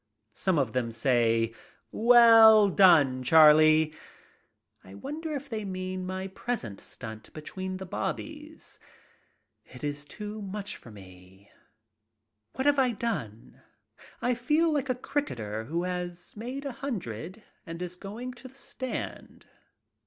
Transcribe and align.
Some 0.33 0.57
of 0.57 0.73
them 0.73 0.91
say: 0.91 1.53
"Well 1.91 2.69
done, 2.69 3.21
Charlie." 3.21 3.93
I 4.83 4.95
wonder 4.95 5.31
if 5.35 5.47
they 5.47 5.63
mean 5.63 6.07
my 6.07 6.25
present 6.29 6.79
stunt 6.81 7.31
between 7.33 7.77
the 7.77 7.85
bobbies. 7.85 8.79
It 9.63 9.83
is 9.83 10.03
too 10.03 10.41
much 10.41 10.75
for 10.75 10.89
me. 10.89 11.51
What 12.53 12.65
have 12.65 12.79
I 12.79 12.93
done? 12.93 13.61
I 14.23 14.33
feel 14.33 14.73
like 14.73 14.89
a 14.89 14.95
cricketer 14.95 15.65
who 15.65 15.83
has 15.83 16.35
made 16.35 16.65
a 16.65 16.71
hundred 16.71 17.43
and 17.67 17.79
is 17.79 17.95
going 17.95 18.33
to 18.33 18.47
the 18.47 18.55
stand. 18.55 19.45